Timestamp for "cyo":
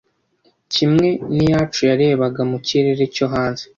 3.15-3.25